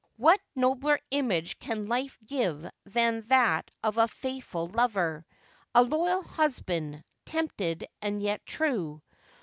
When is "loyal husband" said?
5.83-7.03